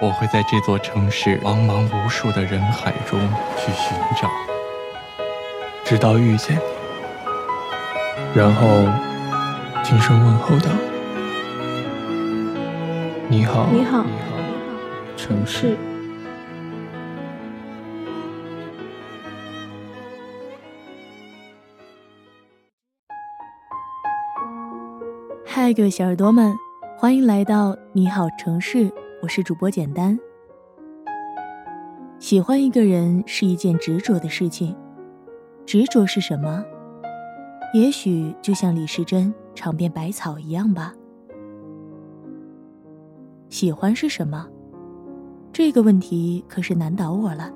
[0.00, 3.18] 我会在这座城市茫茫无数的人海中
[3.56, 4.30] 去寻找，
[5.84, 6.62] 直到遇见你，
[8.32, 8.86] 然后
[9.82, 10.70] 轻声问候道
[13.28, 14.06] ：“你好，你好，
[15.16, 15.76] 城市。”
[25.44, 26.54] 嗨，各位小耳朵们，
[26.96, 30.16] 欢迎来到你好城市，我是主播简单。
[32.20, 34.76] 喜欢一个人是一件执着的事情，
[35.66, 36.64] 执着是什么？
[37.74, 40.94] 也许就像李时珍尝遍百草一样吧。
[43.48, 44.46] 喜欢是什么？
[45.52, 47.52] 这个问题可是难倒我了。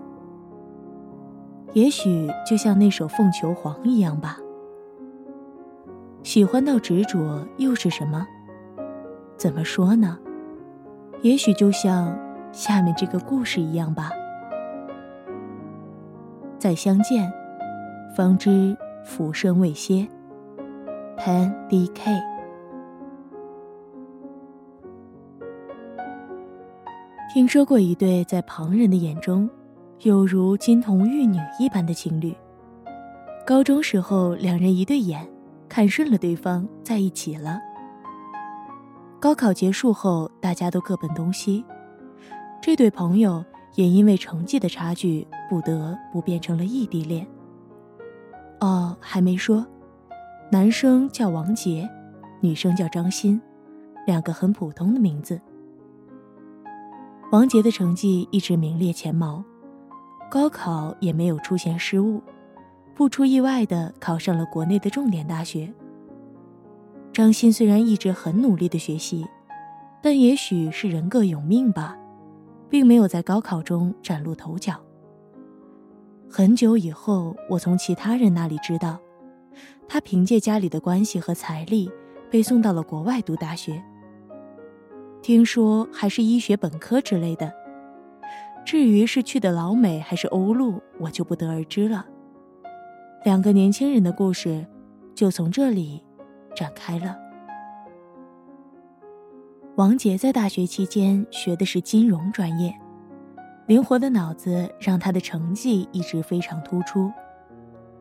[1.75, 4.37] 也许就像那首《凤求凰》一样吧。
[6.25, 8.27] 喜欢到执着又是什么？
[9.37, 10.19] 怎么说呢？
[11.23, 12.19] 也许就像
[12.53, 14.11] 下面这个故事一样吧。
[16.59, 17.33] 再相见，
[18.17, 20.07] 方知浮生未歇。
[21.17, 22.21] Pen D K。
[27.33, 29.49] 听说过一对在旁人的眼中，
[30.01, 32.35] 有如金童玉女一般的情侣。
[33.47, 35.27] 高中时候，两人一对眼。
[35.69, 37.59] 看顺了对方，在一起了。
[39.23, 41.65] 高考结束后，大家都各奔东西，
[42.61, 43.45] 这对朋友
[43.77, 47.25] 也因为成绩的差距，不得不变成了异地恋。
[48.59, 49.65] 哦，还没说，
[50.51, 51.89] 男生叫王杰，
[52.41, 53.41] 女生叫张欣，
[54.09, 55.41] 两个很普通的名字。
[57.31, 59.45] 王杰的成绩一直名列前茅，
[60.29, 62.21] 高考也没有出现失误。
[62.93, 65.73] 不出意外的考上了国内的重点大学。
[67.13, 69.27] 张欣虽然一直很努力的学习，
[70.03, 71.95] 但也许是人各有命吧，
[72.71, 74.81] 并没有在高考中崭露头角。
[76.31, 78.99] 很久以后，我从其他人那里知道，
[79.87, 81.91] 他凭借家里的关系和财力，
[82.31, 83.83] 被送到了国外读大学。
[85.21, 87.53] 听说还是医学本科之类的。
[88.65, 92.07] 至于是去的老美还是欧陆，我就不得而知了。
[93.23, 94.67] 两个年轻人的故事，
[95.15, 96.03] 就从这里
[96.55, 97.17] 展开了。
[99.77, 102.75] 王杰在大学期间学的是金融专业，
[103.67, 107.11] 灵活的脑子让他的成绩一直非常突出。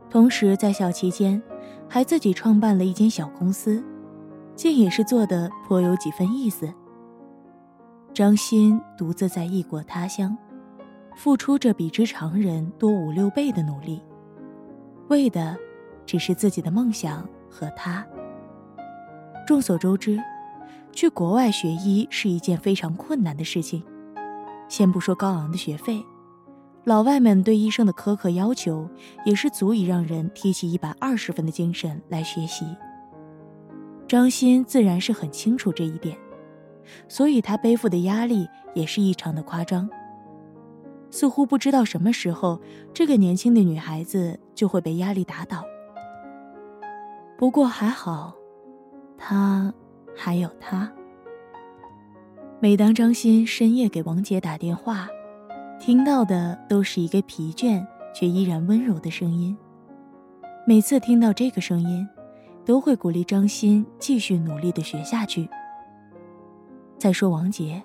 [0.09, 1.41] 同时，在校期间
[1.87, 3.81] 还自己创办了一间小公司，
[4.53, 6.71] 竟也是做的颇有几分意思。
[8.13, 10.37] 张欣独自在异国他乡，
[11.15, 14.03] 付出着比之常人多五六倍的努力。
[15.07, 15.57] 为的，
[16.05, 18.05] 只是自己的梦想和他。
[19.47, 20.19] 众所周知，
[20.91, 23.83] 去国外学医是一件非常困难的事情。
[24.69, 26.01] 先不说高昂的学费，
[26.85, 28.87] 老外们对医生的苛刻要求，
[29.25, 32.65] 也是足以让人提起一百二十分的精神来学习。
[34.07, 36.17] 张欣自然是很清楚这一点，
[37.07, 39.89] 所以他背负的压力也是异常的夸张。
[41.09, 42.61] 似乎不知道什么时候，
[42.93, 45.65] 这个年轻的女孩子就会被压力打倒。
[47.37, 48.33] 不过还好，
[49.23, 49.71] 他
[50.17, 50.91] 还有他。
[52.59, 55.07] 每当张欣深夜给王杰打电话，
[55.79, 59.55] 听到的都是一个疲倦却依然温柔的声音。
[60.65, 62.07] 每次听到这个声音，
[62.65, 65.47] 都会鼓励张欣继续努力的学下去。
[66.97, 67.81] 再说王杰。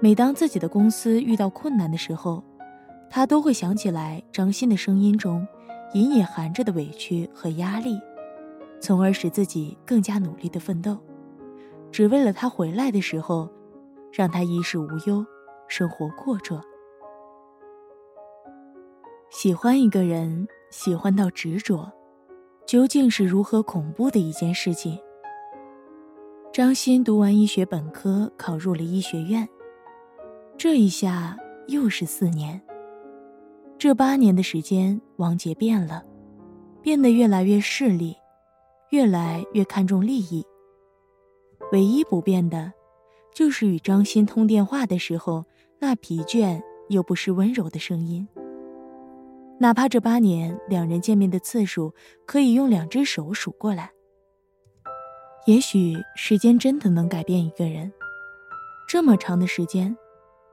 [0.00, 2.42] 每当自己的公司遇到困难的时候，
[3.08, 5.46] 他都会想起来张欣的声音中
[5.94, 8.00] 隐隐含着的委屈和压力，
[8.82, 10.98] 从而使自己更加努力的奋斗，
[11.92, 13.48] 只为了他回来的时候，
[14.12, 15.24] 让他衣食无忧，
[15.68, 16.60] 生活阔绰。
[19.30, 21.92] 喜欢一个人，喜欢到执着，
[22.66, 24.98] 究竟是如何恐怖的一件事情？
[26.52, 29.48] 张欣读完医学本科，考入了医学院。
[30.58, 31.38] 这一下
[31.68, 32.60] 又是四年。
[33.78, 36.04] 这八年的时间，王杰变了，
[36.82, 38.16] 变得越来越势利，
[38.92, 40.46] 越来越看重利益。
[41.72, 42.74] 唯一不变的，
[43.34, 45.46] 就是与张欣通电话的时候，
[45.78, 48.28] 那疲倦又不失温柔的声音。
[49.58, 51.94] 哪怕这八年两人见面的次数
[52.26, 53.90] 可以用两只手数过来。
[55.46, 57.90] 也许时间真的能改变一个人。
[58.86, 59.96] 这么长的时间，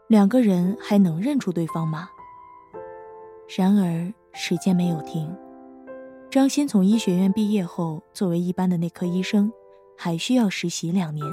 [0.07, 2.09] 两个人还能认出对方吗？
[3.57, 5.29] 然而时间没有停。
[6.31, 9.51] 张鑫从医学院毕业后，作为一般的内科医生，
[9.97, 11.25] 还需要实习两年。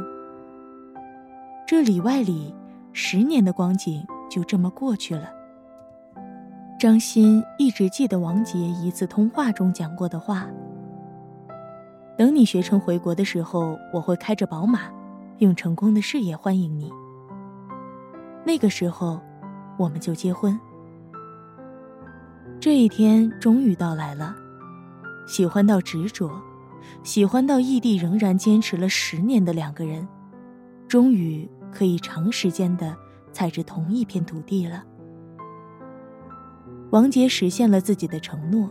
[1.68, 2.54] 这里外里
[2.94, 5.30] 十年的光景就这么过去了。
[6.80, 10.48] 张鑫一直记得王杰一次通话中讲过的话
[12.16, 14.84] ：“等你学成回国的时候，我会开着宝马，
[15.40, 16.90] 用成功的事业欢迎你。
[18.46, 19.20] 那个时候，
[19.76, 20.58] 我们就结婚。”
[22.58, 24.34] 这一天终于到来了。
[25.26, 26.30] 喜欢到执着，
[27.02, 30.06] 喜欢到异地仍然坚持了十年的两个人，
[30.88, 32.96] 终于可以长时间的
[33.32, 34.84] 踩着同一片土地了。
[36.90, 38.70] 王杰实现了自己的承诺，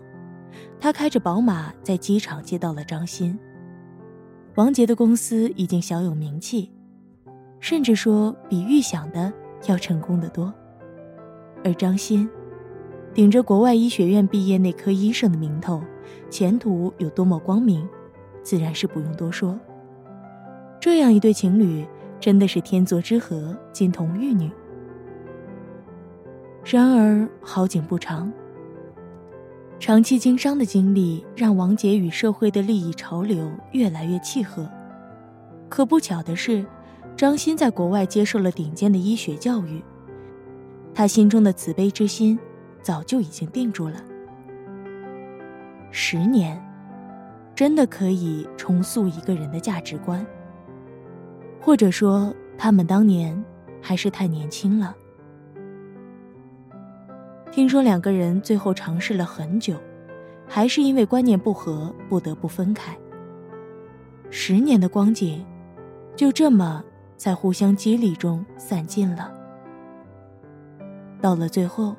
[0.80, 3.38] 他开着宝马在机场接到了张鑫。
[4.56, 6.72] 王杰的公司已经小有名气，
[7.60, 9.32] 甚至说比预想的
[9.68, 10.52] 要成功的多，
[11.66, 12.28] 而张鑫，
[13.16, 15.82] 顶着国外医学院毕业内科医生的名头。
[16.30, 17.88] 前途有多么光明，
[18.44, 19.58] 自然是不用多说。
[20.82, 21.86] 这样一对情侣，
[22.20, 24.52] 真的是天作之合，金童玉女。
[26.66, 28.30] 然而好景不长，
[29.80, 34.70] 长期经商的经历让王杰与社会的利益潮流越来越契合。
[35.70, 36.66] 可不巧的是，
[37.16, 39.82] 张鑫在国外接受了顶尖的医学教育，
[40.94, 42.38] 他心中的慈悲之心，
[42.86, 43.96] 早就已经定住了。
[45.90, 46.64] 十年，
[47.56, 50.24] 真的可以重塑一个人的价值观。
[51.60, 53.44] 或者说，他们当年
[53.82, 54.96] 还是太年轻了。
[57.52, 59.78] 听说两个人最后尝试了很久，
[60.48, 62.96] 还是因为观念不合，不得不分开。
[64.30, 65.44] 十年的光景，
[66.16, 66.84] 就这么
[67.18, 69.34] 在互相激励中散尽了。
[71.20, 71.96] 到了最后，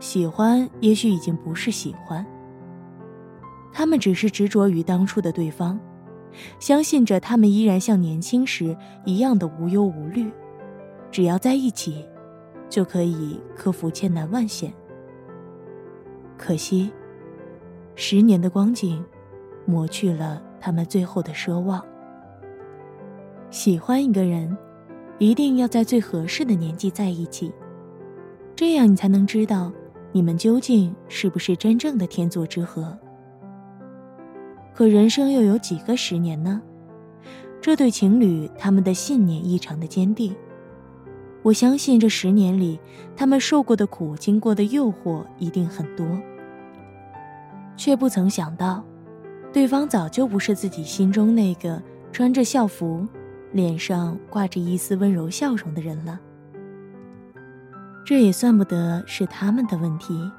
[0.00, 2.24] 喜欢也许已经不是喜欢。
[3.72, 5.78] 他们只是执着于当初的对方，
[6.58, 10.30] 相信着他们依然像年轻时一样的无忧无虑，
[11.10, 12.04] 只要在一起，
[12.68, 14.72] 就可以克服千难万险。
[16.38, 16.90] 可惜，
[17.94, 19.04] 十年的光景，
[19.66, 21.84] 磨去了他们最后的奢望。
[23.50, 24.56] 喜欢一个人，
[25.18, 27.52] 一定要在最合适的年纪在一起，
[28.56, 29.70] 这样你才能知道
[30.12, 32.98] 你们究竟是不是真正的天作之合。
[34.74, 36.62] 可人生又有几个十年呢？
[37.60, 40.34] 这对情侣他们的信念异常的坚定。
[41.42, 42.80] 我相信这十年里，
[43.14, 46.06] 他们受过的苦、经过的诱惑一定很多，
[47.76, 48.82] 却不曾想到，
[49.52, 51.80] 对方早就不是自己心中那个
[52.10, 53.06] 穿着校服、
[53.52, 56.18] 脸上挂着一丝温柔笑容的人了。
[58.06, 60.30] 这也算不得是他们的问题。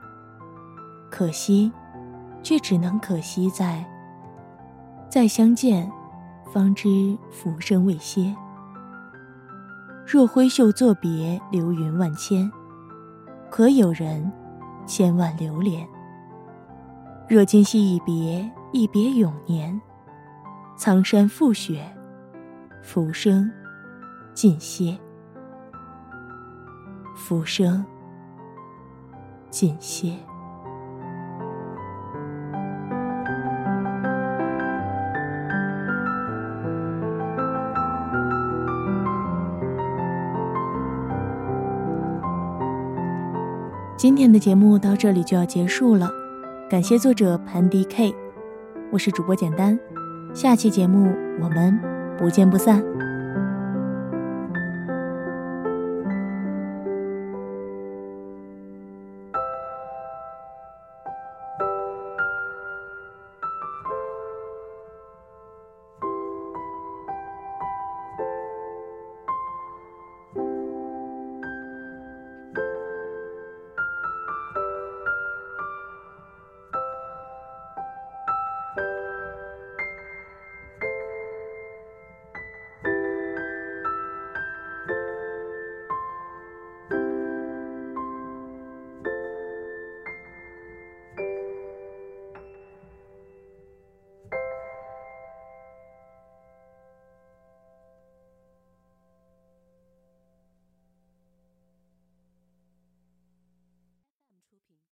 [1.11, 1.69] 可惜，
[2.41, 3.85] 却只能可惜在。
[5.09, 5.91] 再相见，
[6.53, 8.33] 方知浮生未歇。
[10.05, 12.49] 若挥袖作别，流云万千，
[13.49, 14.31] 可有人
[14.85, 15.85] 千万流连？
[17.27, 19.81] 若今夕一别，一别永年。
[20.77, 21.83] 苍山覆雪，
[22.81, 23.51] 浮生
[24.33, 24.97] 尽歇。
[27.27, 27.85] 浮生
[29.49, 30.13] 尽歇。
[43.97, 46.09] 今天的节目到这里就要结束了，
[46.69, 48.15] 感谢作者潘迪 K，
[48.89, 49.77] 我是主播简单，
[50.33, 51.77] 下期节目我们
[52.17, 52.81] 不见不散。